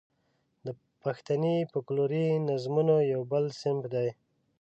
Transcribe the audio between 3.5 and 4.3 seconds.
صنف دی.